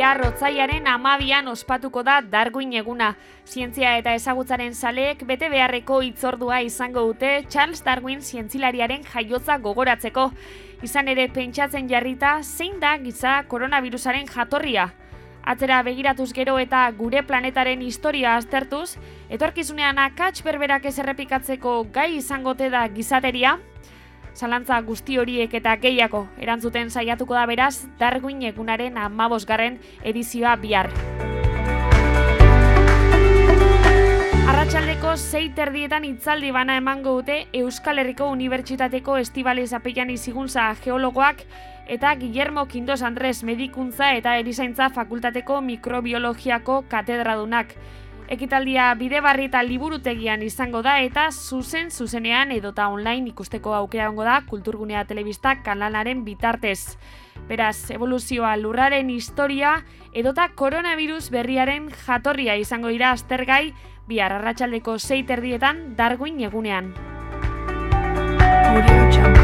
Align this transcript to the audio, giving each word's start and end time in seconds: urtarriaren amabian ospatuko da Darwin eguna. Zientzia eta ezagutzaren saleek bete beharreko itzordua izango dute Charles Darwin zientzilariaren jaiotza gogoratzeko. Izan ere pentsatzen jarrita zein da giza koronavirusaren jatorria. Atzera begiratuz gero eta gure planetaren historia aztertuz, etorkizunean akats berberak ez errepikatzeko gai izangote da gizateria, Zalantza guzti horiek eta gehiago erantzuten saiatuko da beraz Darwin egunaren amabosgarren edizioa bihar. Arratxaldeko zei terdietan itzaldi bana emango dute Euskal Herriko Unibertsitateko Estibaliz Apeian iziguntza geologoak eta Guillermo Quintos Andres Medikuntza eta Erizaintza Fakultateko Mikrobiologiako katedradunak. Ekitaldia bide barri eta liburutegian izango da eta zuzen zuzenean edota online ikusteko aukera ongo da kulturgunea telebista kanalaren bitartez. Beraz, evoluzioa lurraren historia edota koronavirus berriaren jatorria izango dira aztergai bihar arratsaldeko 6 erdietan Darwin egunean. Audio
urtarriaren 0.00 0.86
amabian 0.88 1.48
ospatuko 1.48 2.02
da 2.02 2.22
Darwin 2.22 2.72
eguna. 2.72 3.10
Zientzia 3.44 3.98
eta 3.98 4.14
ezagutzaren 4.16 4.72
saleek 4.72 5.26
bete 5.28 5.50
beharreko 5.52 6.00
itzordua 6.02 6.62
izango 6.64 7.02
dute 7.04 7.44
Charles 7.50 7.84
Darwin 7.84 8.22
zientzilariaren 8.22 9.04
jaiotza 9.04 9.58
gogoratzeko. 9.58 10.30
Izan 10.82 11.08
ere 11.12 11.28
pentsatzen 11.28 11.88
jarrita 11.90 12.38
zein 12.42 12.80
da 12.80 12.96
giza 12.96 13.42
koronavirusaren 13.48 14.26
jatorria. 14.26 14.88
Atzera 15.44 15.82
begiratuz 15.82 16.32
gero 16.32 16.56
eta 16.58 16.90
gure 16.96 17.20
planetaren 17.22 17.82
historia 17.82 18.36
aztertuz, 18.36 18.96
etorkizunean 19.28 19.98
akats 19.98 20.40
berberak 20.42 20.86
ez 20.86 20.98
errepikatzeko 20.98 21.82
gai 21.92 22.14
izangote 22.16 22.70
da 22.70 22.86
gizateria, 22.88 23.58
Zalantza 24.34 24.80
guzti 24.80 25.18
horiek 25.18 25.54
eta 25.54 25.76
gehiago 25.76 26.26
erantzuten 26.38 26.90
saiatuko 26.90 27.34
da 27.34 27.46
beraz 27.46 27.86
Darwin 27.98 28.42
egunaren 28.48 28.98
amabosgarren 28.98 29.78
edizioa 30.02 30.56
bihar. 30.56 30.90
Arratxaldeko 34.50 35.16
zei 35.16 35.48
terdietan 35.56 36.04
itzaldi 36.04 36.52
bana 36.54 36.76
emango 36.78 37.16
dute 37.18 37.46
Euskal 37.60 37.98
Herriko 37.98 38.28
Unibertsitateko 38.30 39.16
Estibaliz 39.18 39.72
Apeian 39.74 40.10
iziguntza 40.10 40.68
geologoak 40.84 41.42
eta 41.90 42.14
Guillermo 42.14 42.66
Quintos 42.70 43.02
Andres 43.02 43.42
Medikuntza 43.42 44.12
eta 44.14 44.36
Erizaintza 44.38 44.90
Fakultateko 44.94 45.60
Mikrobiologiako 45.60 46.84
katedradunak. 46.88 47.74
Ekitaldia 48.30 48.92
bide 48.94 49.18
barri 49.18 49.48
eta 49.48 49.58
liburutegian 49.66 50.44
izango 50.46 50.84
da 50.86 51.00
eta 51.02 51.24
zuzen 51.34 51.88
zuzenean 51.90 52.52
edota 52.54 52.86
online 52.86 53.32
ikusteko 53.32 53.74
aukera 53.74 54.06
ongo 54.08 54.22
da 54.22 54.36
kulturgunea 54.46 55.02
telebista 55.08 55.56
kanalaren 55.64 56.22
bitartez. 56.24 56.94
Beraz, 57.48 57.90
evoluzioa 57.90 58.54
lurraren 58.60 59.10
historia 59.10 59.80
edota 60.14 60.46
koronavirus 60.54 61.32
berriaren 61.34 61.90
jatorria 62.06 62.54
izango 62.54 62.94
dira 62.94 63.10
aztergai 63.10 63.74
bihar 64.06 64.38
arratsaldeko 64.38 64.98
6 65.10 65.26
erdietan 65.38 65.96
Darwin 65.98 66.38
egunean. 66.46 66.94
Audio 68.70 69.39